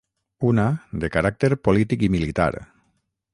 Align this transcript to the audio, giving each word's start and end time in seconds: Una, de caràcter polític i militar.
Una, 0.51 0.63
de 1.03 1.09
caràcter 1.17 1.51
polític 1.69 2.07
i 2.09 2.11
militar. 2.17 2.49